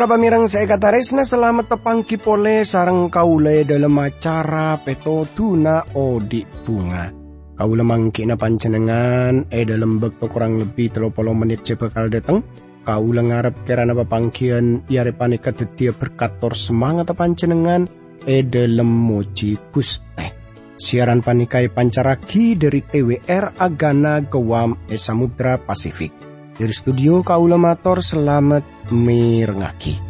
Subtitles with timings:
[0.00, 6.40] Para pamirang saya kata resna selamat tepang kipole sarang kaule dalam acara peto tuna odi
[6.40, 7.12] bunga.
[7.52, 12.40] Kaula mangki na pancenengan eh dalam bekto kurang lebih telopolo menit ce bakal datang.
[12.80, 17.84] Kaula ngarep kerana papangkian iare panika tetia berkator semangat pancenengan
[18.24, 20.32] eh dalam moji kuste.
[20.80, 26.29] Siaran panikai pancaraki dari TWR Agana Gewam e Samudra Pasifik.
[26.60, 30.09] Dari studio Kaula Mator selamat mirengaki.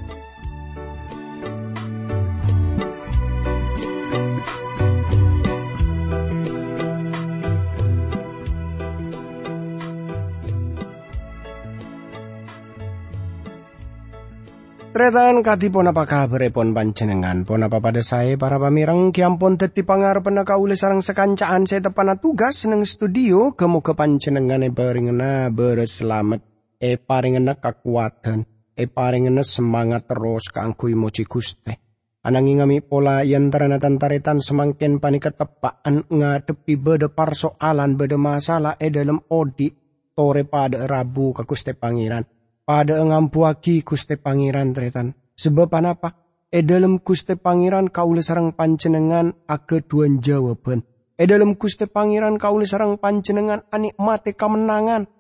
[15.01, 15.41] Tretan
[15.73, 17.49] pon apa kabar pon panjenengan.
[17.49, 22.21] Pon apa pada saya para pamireng kiampun teti pangar pena kaule sarang sekancaan saya tepana
[22.21, 26.45] tugas neng studio kemu ke panjenengan e baringena berselamat.
[26.77, 28.45] E paringena kekuatan
[28.77, 31.81] e paringena semangat terus kaangkui moci guste
[32.21, 39.17] ananging ngami pola yantarana tantaretan semangkin panika tepaan ngadepi beda persoalan beda masalah e dalam
[39.33, 39.73] odi
[40.13, 42.40] tore pada rabu ke guste pangeran
[42.71, 46.15] pada ngampuaki guste pangeran tretan sebab apa
[46.55, 50.87] e dalam guste pangeran kaule sarang pancenengan ake duan jawaban
[51.19, 55.11] e dalam guste pangeran kaule sarang pancenengan anikmate kemenangan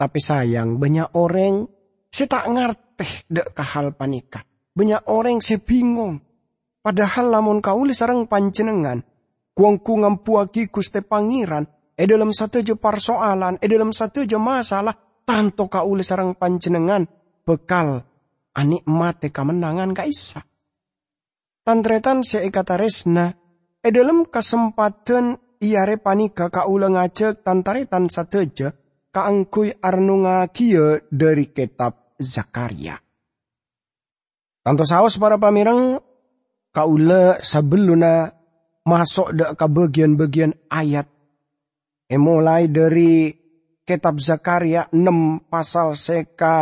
[0.00, 1.68] tapi sayang banyak orang
[2.16, 4.40] saya tak ngerti dek hal panika.
[4.72, 6.24] Banyak orang saya bingung.
[6.80, 9.04] Padahal lamun kau sarang panjenengan.
[9.52, 11.68] Kuangku ngampuaki kuste pangeran.
[11.92, 13.60] E dalam satu je persoalan.
[13.60, 14.96] E dalam satu je masalah.
[15.26, 17.02] Tanto kau sarang panjenengan.
[17.42, 17.98] Bekal
[18.54, 20.46] anik mate kemenangan kaisa.
[21.66, 23.34] Tantretan seikata resna.
[23.82, 28.68] E dalam kesempatan iare panika kau ngajak tantaretan satu je
[29.10, 32.96] kaangkuy arnunga kia dari kitab Zakaria.
[34.62, 36.02] Tanto saus para pamirang
[36.74, 38.30] kaula sebeluna
[38.82, 41.06] masuk ke bagian-bagian ayat.
[42.06, 43.30] E mulai dari
[43.86, 46.56] kitab Zakaria 6 pasal seka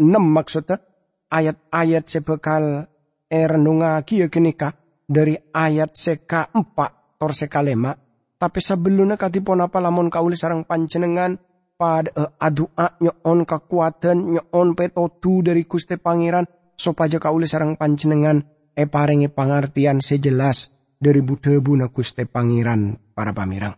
[0.08, 0.80] maksudnya
[1.28, 2.88] ayat-ayat sebekal
[3.28, 4.72] ernunga kia kenika
[5.04, 7.92] dari ayat seka 4 tor seka lema
[8.40, 11.36] tapi sebelumnya katipon apa lamun kauli sarang pancenengan
[11.76, 18.42] pada uh, adua nyon kekuatan nyon petotu dari Gusti Pangeran sopaja kaule sarang panjenengan
[18.72, 23.74] e parengi pangartian sejelas dari budebu na Gusti Pangeran para pamirang.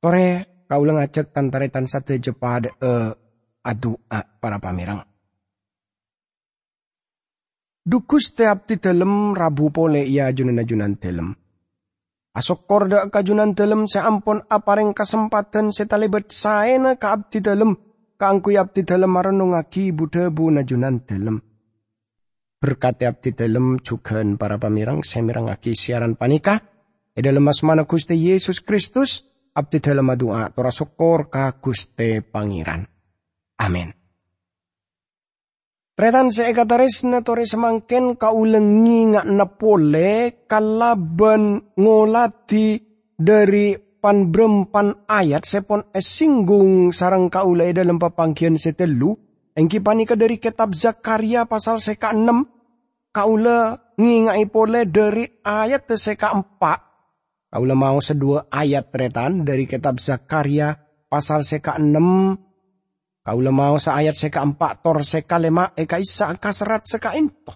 [0.00, 3.14] Tore kaule ngajak tantaretan sate jepad uh,
[3.64, 5.02] adua para pamirang.
[7.86, 11.38] Dukus teap ti dalam rabu pole ia junan-junan dalam
[12.36, 17.72] Asok korda kajunan dalam seampun apareng kesempatan setalibet saena ka abdi dalam
[18.20, 21.40] kaangku abdi dalam marenungaki budebu najunan dalam.
[22.60, 26.60] Berkati abdi dalam juga para pamirang semirangaki siaran panika.
[27.16, 29.24] E dalam mana Gusti Yesus Kristus
[29.56, 32.84] abdi dalam doa tora sokor ka Gusti Pangeran.
[33.64, 33.88] Amin.
[35.96, 42.76] Tretan seekataris na tore semangken kaulengi nga napole kalaban ngolati
[43.16, 49.16] dari panbrempan ayat sepon esinggung sarang kaulay dalam papangkian setelu
[49.56, 52.44] engki panika dari kitab Zakaria pasal seka enam
[53.08, 56.85] kaula ngingai pole dari ayat seka empat
[57.56, 60.76] kaula mau sedua ayat tretan dari kitab Zakaria
[61.08, 62.36] pasal seka enam
[63.24, 67.50] Kaula mau sa ayat seka empat tor seka lema eka isa serat seka into.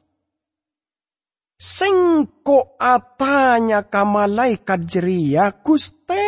[1.54, 6.26] Sengko atanya kamalaikat jeria kuste.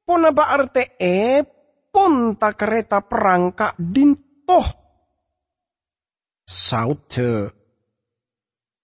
[0.00, 1.44] Pona ba arte e
[1.92, 4.64] ponta kereta perangka dintoh.
[6.48, 7.52] Saute.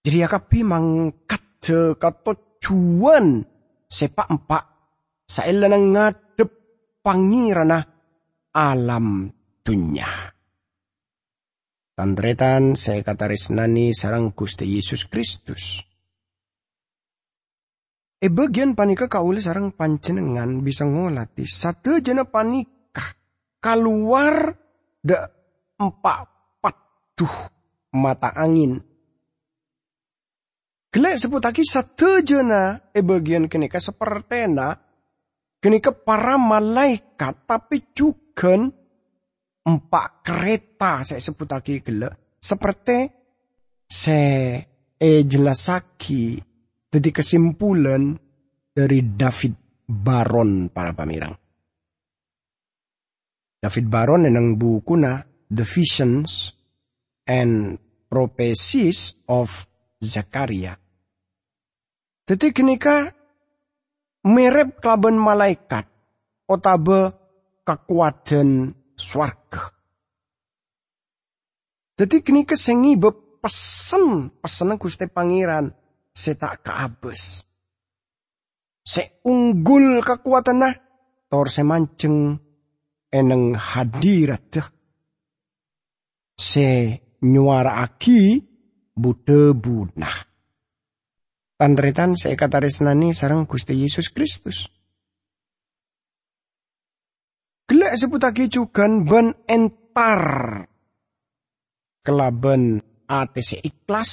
[0.05, 1.65] Jadi kapi mangkat
[1.97, 3.54] kato cuan
[3.89, 4.63] sepak empak.
[5.25, 6.49] Nang ngadep
[7.01, 7.81] pangirana
[8.53, 9.29] alam
[9.65, 10.35] dunya.
[11.95, 15.79] Tandretan saya kata resnani sarang Gusti Yesus Kristus.
[18.19, 23.15] E bagian panika kauli sarang pancenengan bisa ngolati satu jena panika
[23.63, 24.55] keluar
[24.99, 25.17] de
[25.79, 26.27] empat
[26.59, 27.35] patuh
[27.95, 28.94] mata angin.
[30.95, 34.79] Gelek sebutaki satu jena e bagian kenika sepertena
[35.59, 38.55] kenika para malaikat tapi juga
[39.67, 43.11] empat kereta saya sebut lagi gelek seperti
[43.83, 44.63] saya
[44.95, 46.39] eh jelasaki
[46.87, 48.15] jadi kesimpulan
[48.71, 51.35] dari David Baron para pamirang.
[53.59, 55.19] David Baron yang buku na
[55.51, 56.55] The Visions
[57.27, 57.75] and
[58.07, 59.67] prophecies of
[59.99, 60.84] Zakaria.
[62.25, 63.05] Jadi kenika
[64.25, 65.85] mirip kelaban malaikat
[66.49, 67.13] otabe
[67.61, 69.69] kekuatan swarga.
[71.95, 75.69] Jadi kenika sengi pesen pesen Gusti Pangeran
[76.09, 77.45] setak kaabes.
[78.81, 80.75] Se unggul kekuatan nah
[81.29, 82.41] tor semanceng
[83.13, 84.65] eneng hadirat
[86.33, 86.69] se
[87.21, 88.41] nyuara aki
[88.97, 90.24] bude bunah.
[91.55, 94.67] Tandretan saya resnani sarang Gusti Yesus Kristus.
[97.65, 100.21] Gelak seputaki cukan ben entar
[102.03, 104.11] kelaben ATC ikhlas.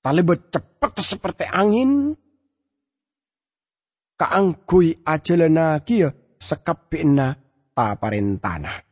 [0.00, 2.14] Talibet cepat seperti angin.
[4.18, 7.34] Kaanggui ajalana kia sekapina
[7.74, 8.87] ta parentana.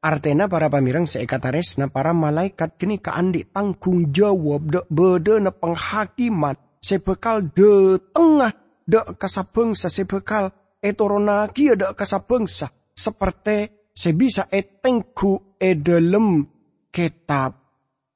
[0.00, 6.56] Artena para pamirang seekatares na para malaikat kini kaandi tanggung jawab de bede na penghakiman
[6.80, 8.56] sebekal de tengah
[8.88, 10.48] de kasabengsa sebekal
[10.80, 16.48] etorona kia de kasabengsa seperti sebisa etengku e dalam
[16.88, 17.60] kitab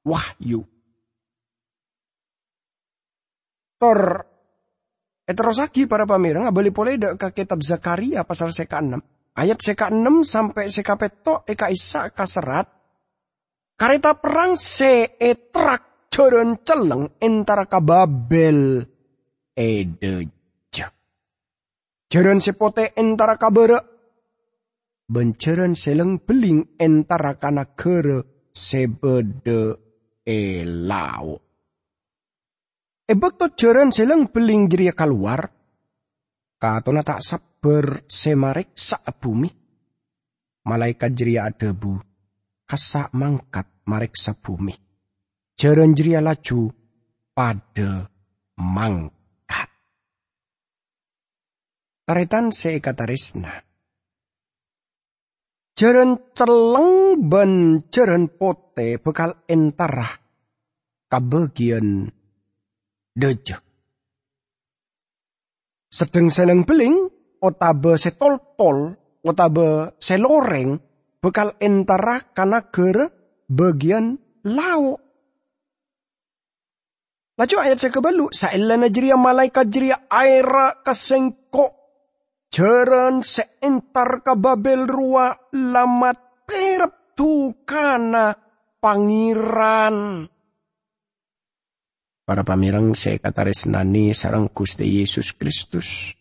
[0.09, 0.65] wahyu.
[3.77, 4.01] Tor
[5.29, 9.14] eterosaki para pamirang abali pole ke kitab Zakaria pasal seka 6.
[9.35, 12.71] Ayat seka 6 sampai seka peto eka isa kaserat.
[13.75, 18.79] Kareta perang se etrak joron celeng entara kababel
[19.59, 20.87] edeja.
[22.07, 23.79] Joron sepote entara kabere
[25.11, 29.75] benceren seleng beling entara kana kere sebede
[30.23, 31.43] elau.
[33.05, 35.45] Ebek to jeren seleng beling jeria keluar,
[36.65, 39.53] katona tak sabar semarik sa bumi.
[40.65, 42.01] Malaikat jeria debu,
[42.65, 44.73] kasak mangkat marik sa bumi.
[45.61, 46.73] Jeren jeria laju
[47.37, 48.09] pada
[48.57, 49.69] mangkat.
[52.09, 53.61] Taritan seikatarisna.
[55.77, 60.17] Jeren celeng ben jeren pote bekal entarah
[61.13, 62.09] kabagian
[63.13, 63.64] dejek.
[65.95, 67.07] Sedeng seleng beling
[67.39, 70.75] otabe setol-tol otabe seloreng
[71.23, 73.07] bekal entarah kana gere
[73.47, 74.99] bagian lau.
[77.35, 81.85] Laju ayat saya kebalu, sailana jeria malaikat jeria aira kasengko
[82.55, 88.31] Jaran seentar ka Babel rua lamat terep tukana
[88.79, 90.31] pangiran.
[92.25, 96.17] Para pamirang saya kata resnani sarang Gusti Yesus Kristus.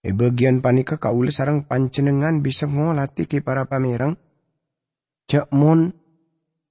[0.00, 4.16] E bagian panika kaule sarang pancenengan bisa ngolati ki para pamirang.
[5.28, 5.92] Jakmon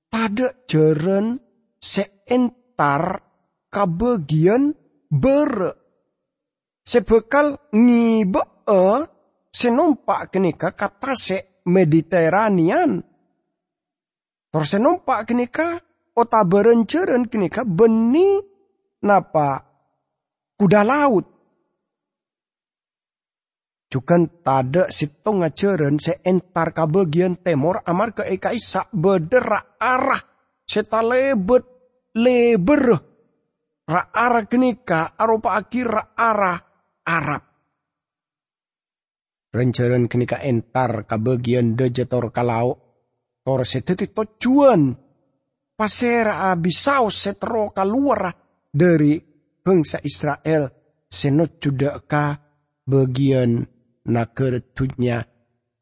[0.10, 1.38] pada jaran
[1.78, 3.22] seentar
[3.70, 4.74] kabagian
[5.14, 5.78] ber
[6.82, 8.86] sebekal ngibe e
[9.54, 13.06] senumpak kenika kata se Mediterranean.
[14.50, 15.78] Terus senumpak kenika
[16.18, 18.40] ota berenceren kenika beni
[19.04, 19.62] napa?
[20.54, 21.26] Kuda laut.
[23.90, 30.22] Juga tada situng ngaceren se entar ka bagian temor amar ke eka isa bedera arah.
[30.66, 31.62] Seta lebet
[32.18, 32.86] leber.
[33.84, 36.58] Ra arah kenika arupa akir ra arah
[37.04, 37.44] Arab.
[39.54, 42.74] Rencaran kenika entar ka bagian dejetor kalau
[43.46, 45.03] tor seteti tujuan
[45.74, 48.34] pasera abisau setro kaluar
[48.70, 49.18] dari
[49.62, 50.70] bangsa Israel
[51.10, 52.38] senot juga ka
[52.84, 53.64] bagian
[54.10, 55.24] nakertunya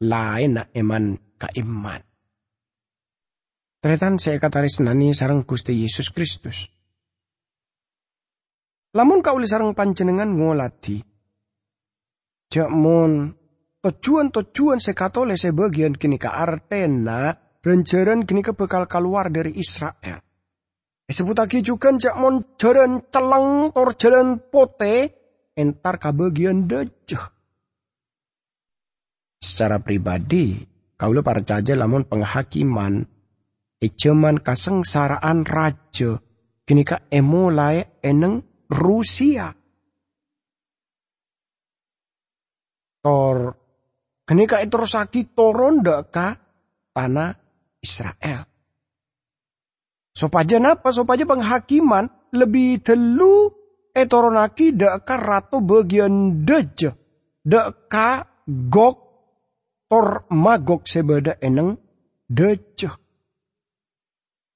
[0.02, 2.00] lain na eman ka iman.
[3.82, 6.70] Tretan saya kataris nani sarang Gusti Yesus Kristus.
[8.94, 11.00] Lamun kau sarang panjenengan ngolati,
[12.52, 13.32] Jakmon
[13.82, 20.18] tujuan-tujuan sekatole sebagian kini ke artena renjaran kini ke bekal keluar dari Israel.
[21.06, 24.96] Disebut lagi juga jakmon jalan telang tor jalan pote
[25.54, 27.30] entar bagian dejah.
[29.42, 30.62] Secara pribadi,
[30.94, 33.02] kaulah percaya lamun penghakiman
[33.82, 36.22] ejaman kasengsaraan raja
[36.62, 39.50] kini ka emulai eneng Rusia
[43.02, 43.36] tor
[44.22, 46.38] kenika itu rosaki toron ka
[46.94, 47.41] tanah
[47.82, 48.46] Israel.
[50.14, 50.94] Sopaja napa?
[50.94, 53.50] Sopaja penghakiman lebih telu
[53.92, 56.94] etoronaki ka ratu bagian deja.
[57.90, 58.10] ka
[58.46, 58.96] gok
[59.92, 61.76] tor magok sebeda eneng
[62.24, 62.96] dejo.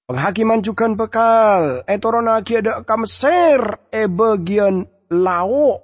[0.07, 5.83] Penghakiman juga bekal, etoron aki ada kamser e bagian lao.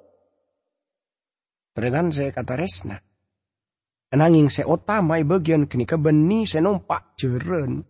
[1.75, 3.03] Terenan saya kata resna.
[4.13, 7.81] Nanging se otama e bagian kini kebeni se nompak jeren.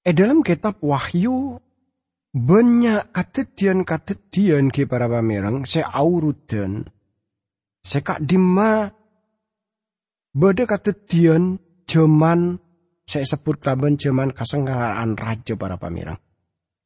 [0.00, 1.60] E dalam kitab Wahyu
[2.32, 6.88] banyak katetian-katetian ke para pamerang se aurutan.
[7.84, 8.88] Se kak dima
[10.32, 12.56] beda katetian jaman
[13.04, 16.16] saya sebut kelaban zaman kasenggaraan raja para pamirang.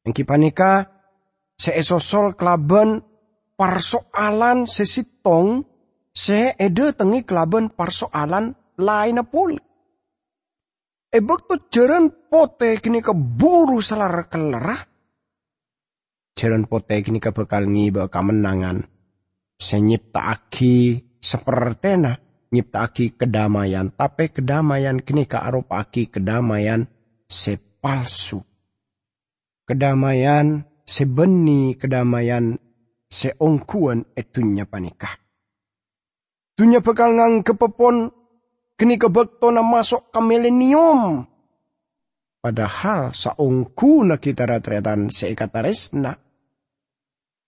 [0.03, 0.91] Yang kipanika
[1.55, 3.07] saya sosol kelaban
[3.55, 5.63] persoalan sesitong
[6.13, 9.55] saya ede tengi kelaban persoalan lain pun.
[11.09, 14.81] Ebek tu jaran pote kini keburu salar kelerah.
[16.37, 18.85] Jaran pote kini bakal ngiba kemenangan.
[19.59, 22.15] Senyipta aki sepertena
[22.49, 26.87] nyiptaki kedamaian, tapi kedamaian kini ka aki kedamaian
[27.27, 28.41] sepalsu.
[29.67, 32.57] Kedamaian sebeni kedamaian
[33.09, 35.28] seongkuan etunya panikah.
[36.59, 38.11] Tunya bekal ngang kepepon
[38.75, 41.23] kini kebektona masuk ke milenium.
[42.43, 46.19] Padahal saungku na kita ratretan seikataresna.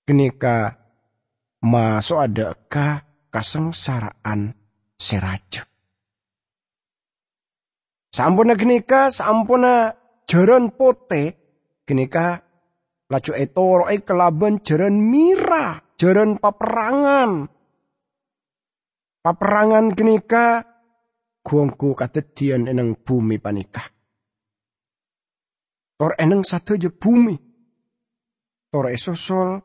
[0.07, 0.79] Kini ka
[1.59, 4.55] masuk ada ka kasengsaraan
[4.95, 5.67] seraja.
[8.15, 9.91] Sampuna genika, sampuna
[10.23, 11.23] jaran pote,
[11.83, 12.39] genika
[13.11, 17.59] laju etoro e kelaban jaran mira, jaran paperangan.
[19.21, 20.65] Paperangan genika,
[21.45, 23.85] guangku katedian eneng bumi panikah.
[25.93, 27.37] Tor eneng satu je bumi.
[28.73, 29.61] Tor esosol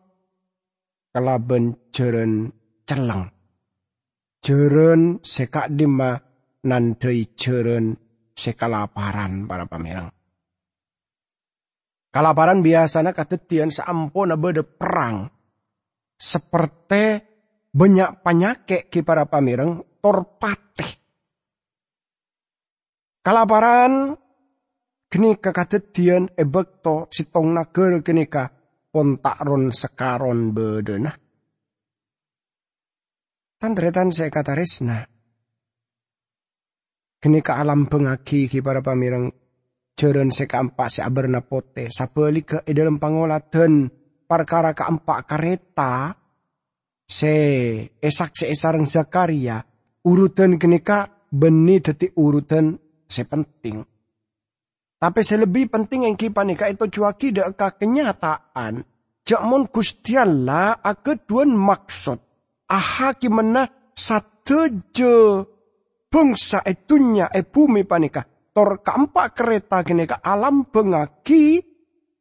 [1.08, 2.52] kelaban jaran
[2.84, 3.32] celeng
[4.46, 6.14] jeren sekak dima
[6.62, 7.98] nandai jeren
[8.30, 10.12] sekalaparan para pamerang.
[12.14, 15.26] Kalaparan biasanya katetian seampun beda perang.
[16.16, 17.35] Seperti
[17.76, 20.88] banyak penyakit ki para pamerang torpate.
[23.20, 24.16] Kalaparan
[25.12, 28.48] kenika katetian ebekto sitong nager kenika
[28.88, 31.12] pontakron sekaron bedenah.
[33.60, 35.04] Tandretan saya kata resna.
[37.16, 39.32] Kini ke alam pengaki ki para pamirang
[39.96, 43.88] jeren se keempat se aberna pote sapeli ke dalam pangolaten
[44.28, 46.12] perkara keempat kereta
[47.06, 47.34] se
[48.02, 49.62] esak se esarang Zakaria
[50.02, 53.86] urutan kenika beni detik urutan se penting.
[54.96, 58.82] Tapi selebih penting yang kipanika itu cuaki dek kenyataan.
[59.26, 62.22] Jakmon gustiala akeduan maksud
[62.70, 65.46] ahaki mena sateje
[66.06, 68.22] bangsa etunya e bumi panika
[68.54, 71.58] tor keempat kereta kini ke alam pengaki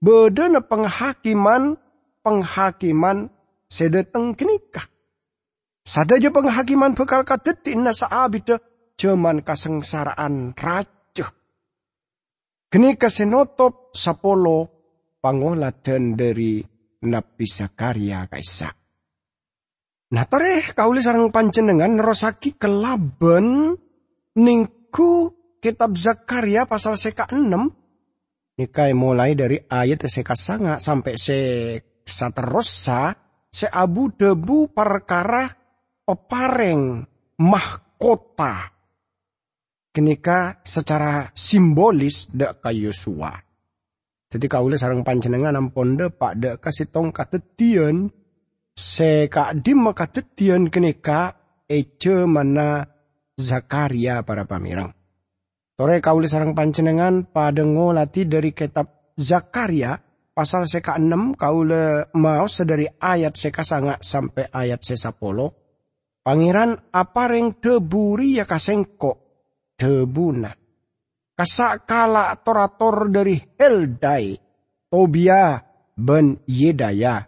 [0.02, 1.78] bedana penghakiman
[2.26, 3.30] penghakiman
[3.70, 4.86] sedeteng kenika
[5.86, 8.62] sadaja penghakiman bekal kadeti nasa abida
[8.98, 11.28] jaman kasengsaraan raja
[12.72, 14.70] kenika senotop sapolo
[15.20, 16.62] pangoladan dari
[17.06, 18.74] Nabi Zakaria kaisak
[20.06, 23.74] Nah tareh kauli sarang panjenengan nerosaki kelaben
[24.38, 31.40] ningku kitab Zakaria pasal seka 6 nikai mulai dari ayat seka sanga sampai se
[32.06, 33.25] saterosa
[33.56, 35.48] se abu debu perkara
[36.04, 37.08] pepareng
[37.40, 38.76] mahkota
[39.96, 43.32] kenika secara simbolis dek ka Yosua.
[44.28, 48.12] Jadi kauli sarang panjenengan ampun pak dek kasih tongkat tetian
[48.76, 51.40] se ka dim makatetian keneka
[51.72, 52.84] ece mana
[53.36, 54.92] Zakaria para pamirang.
[55.76, 60.05] Tore kauli sarang pancenengan pada ngolati dari kitab Zakaria
[60.36, 65.64] pasal seka 6 kaule mau sedari ayat seka sanga sampai ayat sesapolo.
[66.20, 69.12] Pangeran apa reng deburi ya kasengko
[69.80, 70.52] debuna.
[71.36, 74.34] Kasakala torator dari Heldai,
[74.88, 75.60] Tobia
[75.96, 77.22] ben Yedaya,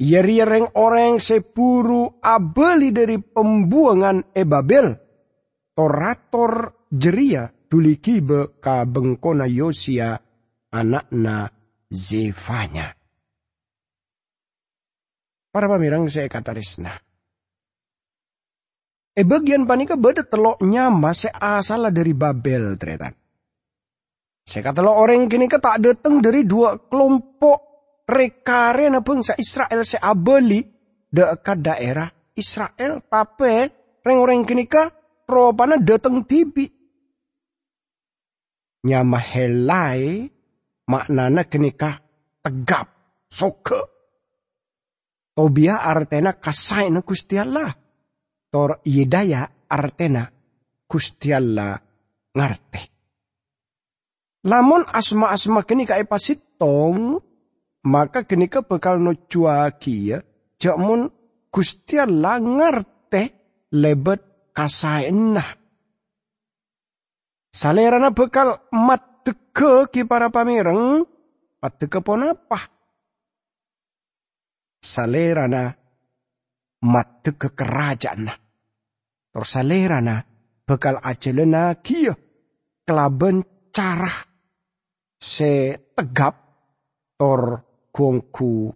[0.00, 4.96] Yeriereng orang sepuru abeli dari pembuangan ebabel.
[5.76, 10.16] Torator jeria tuliki be ka bengkona Yosia
[10.72, 11.59] anakna
[11.90, 12.94] Zefanya.
[15.50, 16.94] Para pamirang saya kata resna.
[19.10, 23.10] E bagian panika beda telok nyama se asal dari Babel tretan.
[24.46, 27.58] Saya kata lo orang kini tak datang dari dua kelompok
[28.06, 30.62] rekare na bangsa Israel se abeli
[31.10, 32.06] dekat daerah
[32.38, 33.66] Israel tapi
[34.06, 34.90] reng-reng kini ka
[35.26, 36.70] ropana dateng tibi.
[38.86, 40.30] Nyama helai
[40.90, 42.02] maknana kenika
[42.42, 42.90] tegap,
[43.30, 43.80] soke.
[45.30, 47.70] Tobia artena kasai na Gusti Allah.
[48.50, 50.26] Tor yedaya artena
[50.90, 51.78] Gusti Allah
[52.34, 52.82] ngarte.
[54.50, 57.20] Lamun asma-asma kenika epasitong,
[57.86, 60.18] maka kenika bekal no cuaki ya.
[60.58, 61.06] Jamun
[61.46, 63.22] Gusti Allah ngarte
[63.70, 65.48] lebet kasaenah.
[67.50, 71.06] Salerana bekal mat teke ki para pamireng,
[71.62, 72.58] mat teke pon apa?
[74.82, 75.70] Salerana
[77.22, 78.26] teke kerajaan.
[79.30, 80.18] Tor salerana
[80.66, 82.10] bekal ajelena kia
[82.82, 84.10] kelaben cara
[85.22, 86.34] se tegap
[87.14, 87.62] tor
[87.94, 88.74] kuongku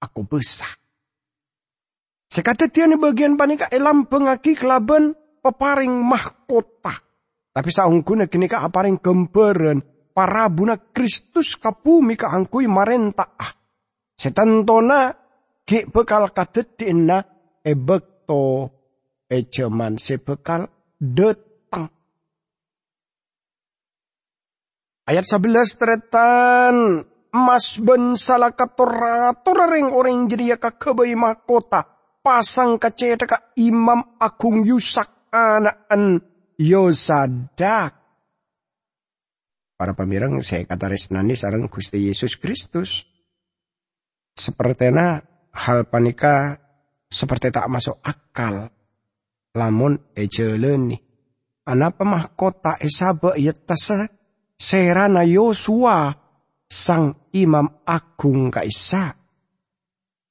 [0.00, 0.72] aku besar.
[2.32, 5.12] Sekata tiani bagian panika elam pengaki kelaben
[5.44, 7.11] peparing mahkota.
[7.52, 9.84] Tapi saungkuna kini ka aparing kemperen
[10.16, 13.52] para buna Kristus kapumi ka angkui marenta ah.
[14.16, 15.12] Setantona
[15.68, 17.20] ki bekal katetina
[17.60, 18.72] ebekto
[19.28, 20.64] ejaman sebekal
[20.96, 21.92] detang.
[25.04, 26.76] Ayat 11 tretan
[27.32, 29.32] Mas ben salah katora
[29.72, 31.80] ring orang jadi ya kakebay mahkota
[32.20, 36.20] pasang kaceta ka imam agung yusak anaan
[36.58, 37.92] yosadak.
[39.76, 43.06] Para pemirang saya kata resnani sarang Gusti Yesus Kristus.
[44.32, 45.20] Sepertinya
[45.52, 46.56] hal panika
[47.10, 48.70] seperti tak masuk akal.
[49.52, 50.96] Lamun ejeleni.
[51.68, 54.08] Anak pemahkota esabe yetasa
[54.56, 56.10] serana Yosua
[56.66, 59.22] sang imam agung kaisa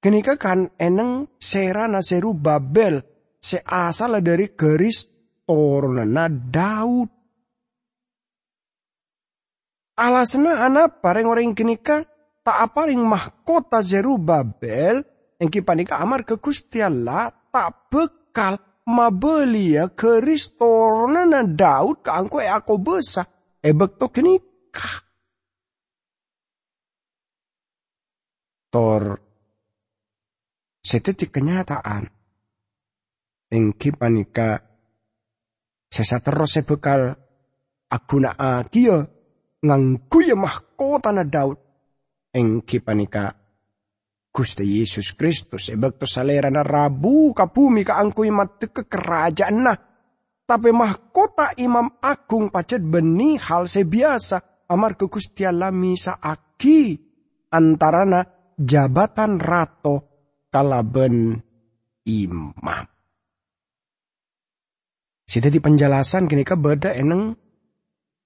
[0.02, 3.06] Kenika kan eneng serana seru Babel
[3.38, 5.11] seasal dari garis
[5.52, 7.12] torunana Daud.
[10.00, 12.08] Alasna anak pareng orang kenika
[12.42, 15.04] tak apa ring mahkota zeru Babel
[15.38, 18.56] yang panika amar ke Gusti tak bekal
[18.88, 23.28] mabelia keris torunana Daud ke angko e aku besa
[23.60, 25.04] ebek to kenika.
[28.72, 29.20] Tor
[30.80, 32.08] setetik kenyataan.
[33.52, 34.71] Engki panika
[35.92, 37.12] sesa terus bekal
[37.92, 39.04] aguna agia
[39.60, 41.60] ngangguya mahkota na Daud.
[42.32, 43.36] Engki panika
[44.32, 49.76] Gusti Yesus Kristus ebek to salera na rabu ka angkuy mati ke kerajaan na.
[50.48, 56.96] Tapi mahkota imam agung pacet beni hal sebiasa amar ke Gusti Allah misa aki
[57.52, 58.24] antarana
[58.56, 59.96] jabatan rato
[60.48, 61.36] kalaben
[62.08, 62.91] imam.
[65.32, 67.32] Sida di penjelasan kini ka beda eneng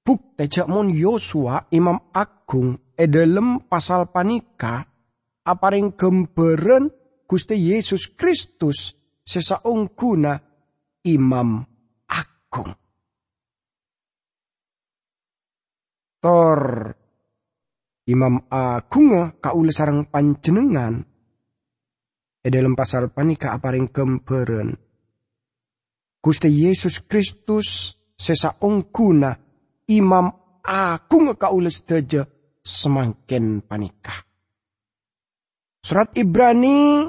[0.02, 4.82] buk tejak mon Yosua imam agung edelem pasal panika
[5.46, 6.90] aparing gemberen
[7.30, 10.34] Gusti Yesus Kristus sesaungguna
[11.06, 11.62] imam
[12.10, 12.74] agung.
[16.26, 16.62] Tor
[18.10, 21.06] imam agung kaule sarang panjenengan
[22.42, 24.85] e dalam pasal panika aparing kemperen.
[26.26, 29.30] Gusti Yesus Kristus sesa ongkuna
[29.94, 32.26] imam agung kaules daja
[32.66, 34.26] semakin panika.
[35.86, 37.06] Surat Ibrani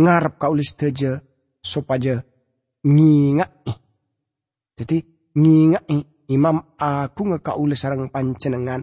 [0.00, 1.20] ngarep kaules daja
[1.60, 2.24] supaya
[2.88, 3.76] ngingai.
[4.80, 4.98] Jadi
[5.36, 8.80] ngingai imam agung kaules sarang pancenengan.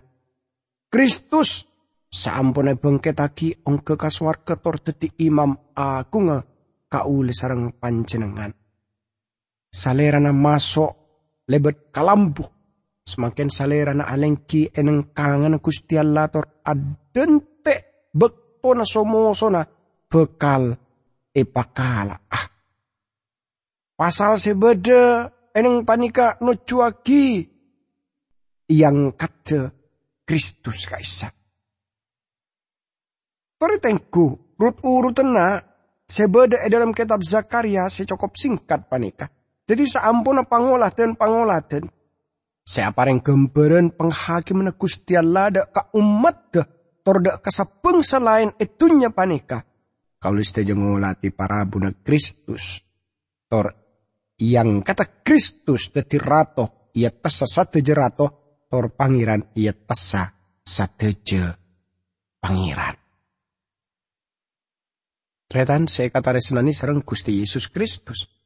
[0.94, 1.66] Kristus
[2.12, 6.28] Sampun bengketaki ong kekaswar ketor deti imam agung
[6.92, 8.61] kaule sarang panjenengan.
[9.72, 10.92] Salerana masuk
[11.48, 12.44] lebet kalambu.
[13.02, 19.66] Semakin salerana alengki eneng kangen Gusti Allah tor adente bektona somosona
[20.06, 20.76] bekal
[21.34, 22.20] epakala.
[22.30, 22.46] Ah.
[23.98, 27.48] Pasal sebeda eneng panika no cuaki
[28.72, 29.72] yang kata
[30.24, 31.28] Kristus kaisa
[33.62, 35.62] Tori tengku, rut urutena
[36.10, 39.30] sebeda dalam kitab Zakaria secokop singkat panika.
[39.72, 41.88] Jadi saampun pangolaten pangolaten.
[42.68, 46.68] Siapa yang gemberan penghakim Gusti Allah da ka umat dah
[47.08, 49.64] torda kasapeng selain itunya panika.
[50.20, 52.84] Kalau istilah ngolati para buna Kristus.
[53.48, 53.72] Tor
[54.44, 58.28] yang kata Kristus dati rato ia tasa satu jerato
[58.68, 61.48] tor pangeran ia tasa satu je
[62.44, 63.00] pangeran.
[65.48, 68.41] Tretan saya kata resenani sarang Gusti Yesus Kristus.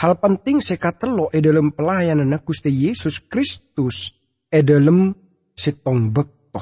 [0.00, 4.16] Hal penting sekatelo e dalam pelayanan Gusti Yesus Kristus
[4.48, 5.12] e dalam
[5.52, 6.60] sitong bekto.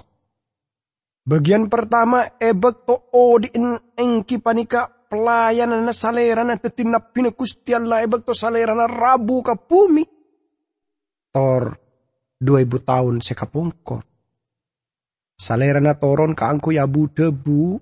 [1.22, 3.54] Bagian pertama e bekto o di
[3.94, 10.02] engki panika pelayanan na salerana tetinap pina Gusti Allah e bekto salerana rabu ka bumi.
[11.30, 11.78] Tor
[12.42, 14.02] 2000 tahun sekapungkor.
[15.38, 17.78] Salerana toron ka angko yabu debu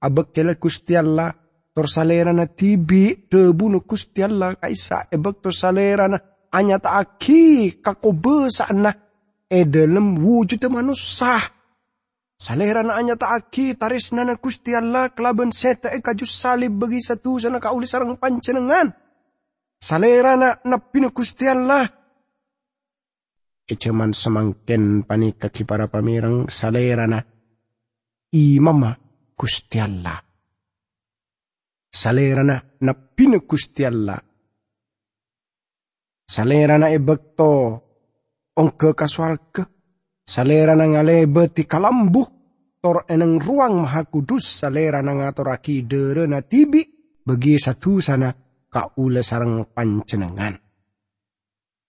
[0.00, 1.36] abek kele Gusti Allah
[1.76, 6.16] tor salera na tibi debu no Gusti Allah kaisa ebek tor salera na
[6.56, 8.96] anya ta aki kakobe na
[9.44, 11.36] e dalam wujud manusia.
[12.40, 16.80] Salera na anya ta aki taris na na Gusti Allah kelaban seta e kajus salib
[16.80, 18.88] bagi satu sana kauli sarang pancenengan.
[19.76, 21.84] Salera na napi na Gusti Allah
[23.66, 27.20] Ecaman semangken panika ki para pamirang salera na
[28.32, 28.94] imama
[29.36, 30.25] Gusti Allah
[31.96, 34.20] salerana na pina Gusti Allah.
[36.28, 37.48] Salerana ibekto
[38.52, 39.64] ongke kaswarga.
[40.26, 42.22] Salerana ngalebe ti kalambu
[42.82, 46.82] tor eneng ruang maha kudus salerana ngaturaki dere na tibi
[47.22, 48.34] bagi satu sana
[48.68, 50.58] kaula sarang pancenengan.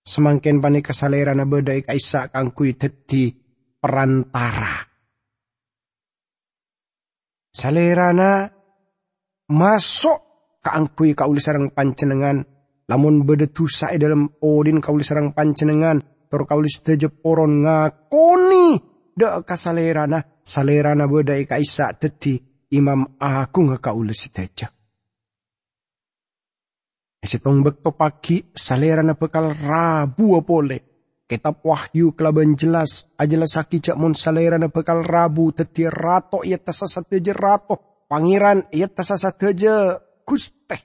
[0.07, 3.33] Semangkin panika salerana bedai kaisa kangkui teti
[3.81, 4.85] perantara.
[7.51, 8.56] Salerana
[9.51, 10.19] masuk
[10.63, 12.43] kaangkui kauli sarang pancenengan.
[12.87, 18.79] Lamun bedetu sae dalam odin kauli sarang pancenengan tor kauli seteje poron ngakoni
[19.15, 22.35] de kasalerana salerana bedai kaisa teti
[22.71, 24.67] imam aku ngakauli seteje
[27.17, 30.77] Esitong bekto pagi salerana bekal rabu apole
[31.27, 37.11] Kitab Wahyu kelaban jelas ajelas saki cak mon salerana bekal rabu teti rato ia tasasat
[37.35, 37.75] rato
[38.07, 40.77] pangeran iya tasa sateja guste.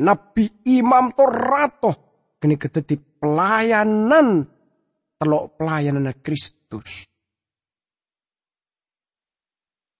[0.00, 1.92] Nabi imam torato
[2.40, 4.48] kini keteti pelayanan
[5.20, 7.04] telok pelayanan Kristus.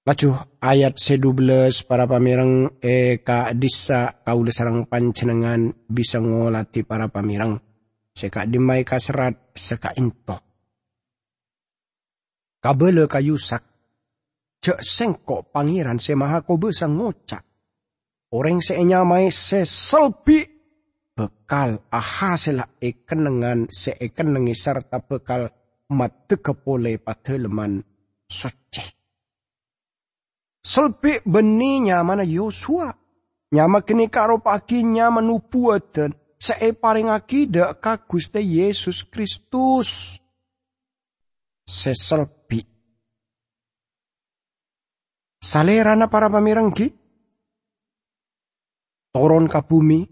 [0.01, 0.33] Laju
[0.65, 7.61] ayat sedubelas para pamirang eka disa kau sarang pancenengan bisa ngolati para pamirang.
[8.11, 10.35] Seka dimai kaserat seka into.
[12.59, 13.70] Kabele kayusak
[14.61, 17.45] Cek sengko pangeran se maha ko besang ngocak.
[18.37, 20.45] Orang se nyamai se selbi
[21.17, 25.49] bekal ahasela e kenengan se e kenengi serta bekal
[25.97, 27.83] mate kepole pateleman
[28.29, 28.85] suci.
[30.63, 32.93] Selbi beni nyamana Yosua.
[33.53, 36.13] Nyama kini karo pagi nyama nubuatan.
[36.39, 40.21] Se paring akida ka Guste Yesus Kristus.
[41.67, 41.93] Se
[45.41, 46.93] salerana para pamirangki
[49.11, 50.05] toron ka bumi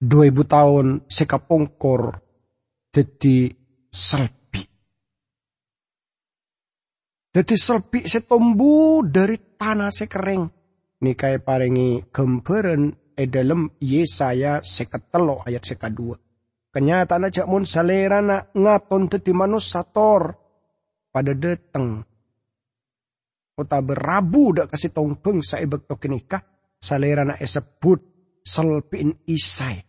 [0.00, 2.16] dua ibu tahun sekapongkor
[2.96, 3.52] jadi
[3.92, 4.62] selpi.
[7.36, 10.48] Jadi selpi setombu dari tanah sekering.
[11.04, 16.16] Nikai paringi gemberen e dalam Yesaya seketelo ayat sekadua.
[16.72, 20.32] Kenyataan aja mun salerana ngaton teti manusator
[21.12, 22.00] pada deteng
[23.56, 26.44] Kota berabu dak kasih tongpeng sa ibek to kenikah
[26.76, 28.04] salera na esebut
[28.44, 29.80] selpin isai.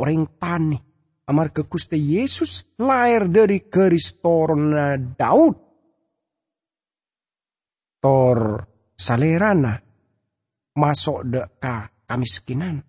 [0.00, 0.80] Orang tani
[1.28, 5.56] amar ke kuste Yesus lahir dari keris torna Daud.
[8.00, 8.38] Tor
[8.96, 9.76] salerana
[10.72, 12.80] masuk dek ka kamiskinan.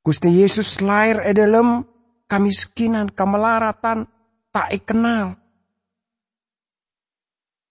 [0.00, 1.84] Gusti Yesus lahir e dalam
[2.30, 4.06] kamiskinan, kemelaratan,
[4.54, 5.36] tak kenal.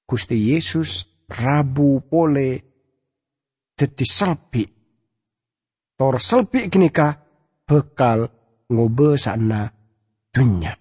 [0.09, 2.49] Gusti Yesus rabu pole
[3.77, 4.65] dadi selbi.
[5.93, 7.13] Tor selbi kenika
[7.61, 8.25] bekal
[8.73, 9.69] ngobe sana
[10.33, 10.73] dunya.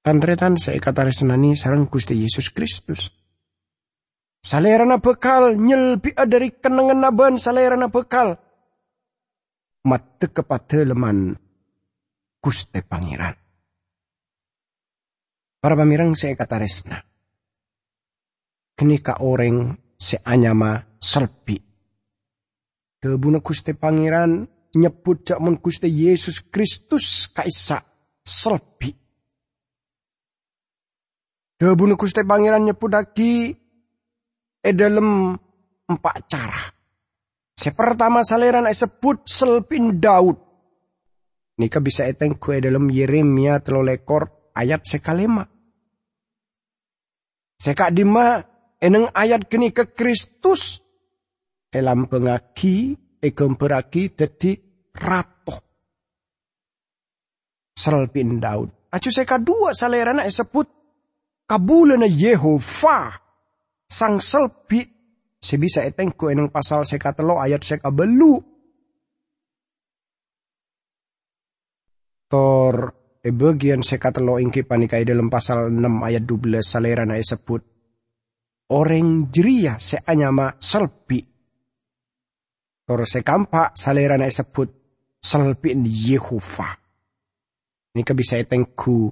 [0.00, 3.12] Kantretan saya kata senani sarang Gusti Yesus Kristus.
[4.40, 8.40] Salerana bekal nyelbi dari kenangan naban salerana bekal.
[9.84, 11.36] Mate kepada leman
[12.40, 13.34] Gusti Pangeran.
[15.60, 17.15] Para pamirang saya kata resna
[18.76, 21.56] kenika orang seanyama selpi.
[23.00, 24.44] Debuna kuste pangeran
[24.76, 27.80] nyebut jakmun kuste Yesus Kristus kaisa
[28.20, 28.92] selpi.
[31.56, 33.56] Debuna kuste pangeran nyebut lagi
[34.60, 35.32] e dalam
[35.88, 36.62] empat cara.
[37.56, 40.36] Sepertama saleran sebut selpin Daud.
[41.56, 45.40] Nika bisa eteng kue dalam Yeremia telolekor ayat sekalema.
[47.56, 48.44] Sekak dima
[48.86, 50.78] eneng ayat kini ke Kristus
[51.74, 54.54] elam pengaki e gemperaki dadi
[54.94, 55.58] ratoh.
[57.76, 58.88] Selpin Daud.
[58.94, 60.64] Acu seka dua salerana sebut
[61.44, 63.12] kabulana Yehova
[63.84, 64.80] sang selpi
[65.36, 68.40] sebisa etengku eneng pasal seka telo ayat seka belu.
[72.26, 72.74] Tor
[73.20, 77.75] e bagian seka telo ingki panikai dalam pasal 6 ayat 12 salerana sebut
[78.72, 81.20] orang jeria seanyama selpi.
[82.86, 84.70] Tor sekampa salerana sebut
[85.18, 86.70] selpi Yehova.
[87.96, 89.10] Ini bisa etengku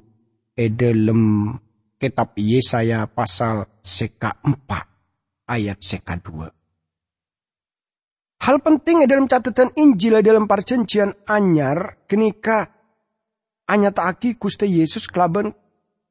[0.54, 1.50] e dalam
[1.98, 8.44] kitab Yesaya pasal seka 4 ayat seka 2.
[8.44, 12.68] Hal penting dalam catatan Injil dalam perjanjian anyar kenika
[13.64, 15.48] anyata aki kuste Yesus kelaban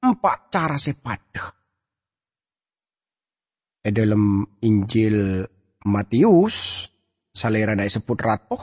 [0.02, 1.63] empat cara sepada.
[3.84, 5.44] E dalam Injil
[5.84, 6.88] Matius
[7.28, 8.62] salera sebut ratoh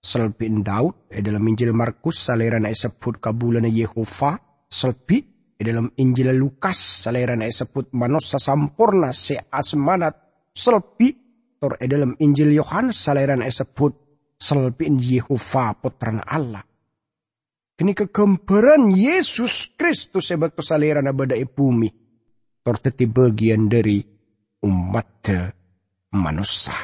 [0.00, 4.36] selpin Daud e dalam Injil Markus salera sebut kabulan Yehova
[4.68, 5.18] selpi
[5.60, 11.12] di dalam Injil Lukas saliran sebut manusia sampurna se asmanat selpi
[11.60, 13.92] tor dalam Injil Yohanes saliran sebut
[14.40, 16.64] selpin Yehova putran Allah.
[17.76, 21.88] Kini kegembaran Yesus Kristus sebab saliran badai bumi.
[22.60, 22.76] Tor
[23.08, 24.04] bagian dari
[24.64, 25.26] umat
[26.12, 26.76] manusia.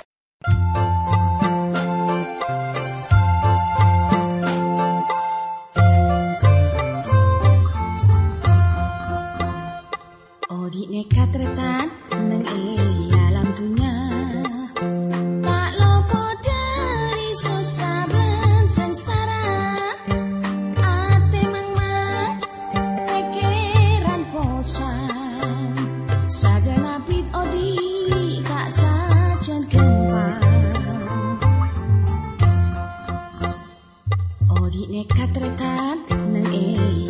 [10.97, 11.93] nekat retan
[12.31, 13.06] neng alam
[34.77, 35.97] odi nekat retan
[36.37, 37.06] neng alam